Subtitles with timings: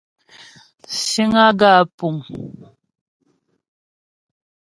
[1.07, 2.15] Síŋ á gaə̂ ǎ pùŋ.